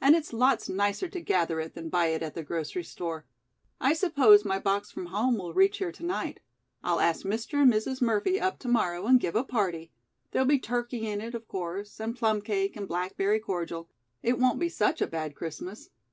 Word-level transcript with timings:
"And 0.00 0.16
it's 0.16 0.32
lots 0.32 0.68
nicer 0.68 1.06
to 1.10 1.20
gather 1.20 1.60
it 1.60 1.74
than 1.74 1.90
buy 1.90 2.06
it 2.06 2.24
at 2.24 2.34
the 2.34 2.42
grocery 2.42 2.82
store. 2.82 3.24
I 3.80 3.92
suppose 3.92 4.44
my 4.44 4.58
box 4.58 4.90
from 4.90 5.06
home 5.06 5.38
will 5.38 5.54
reach 5.54 5.78
here 5.78 5.92
to 5.92 6.04
night. 6.04 6.40
I'll 6.82 6.98
ask 6.98 7.24
Mr. 7.24 7.62
and 7.62 7.72
Mrs. 7.72 8.02
Murphy 8.02 8.40
up 8.40 8.58
to 8.58 8.68
morrow 8.68 9.06
and 9.06 9.20
give 9.20 9.36
a 9.36 9.44
party. 9.44 9.92
There'll 10.32 10.48
be 10.48 10.58
turkey 10.58 11.06
in 11.06 11.20
it, 11.20 11.36
of 11.36 11.46
course, 11.46 12.00
and 12.00 12.16
plum 12.16 12.42
cake 12.42 12.74
and 12.74 12.88
blackberry 12.88 13.38
cordial 13.38 13.88
it 14.24 14.40
won't 14.40 14.58
be 14.58 14.68
such 14.68 15.00
a 15.00 15.06
bad 15.06 15.36
Christmas. 15.36 15.90